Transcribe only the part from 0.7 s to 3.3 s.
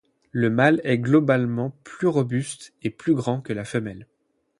est globalement plus robuste et plus